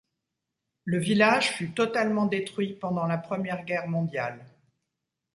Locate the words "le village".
0.83-1.51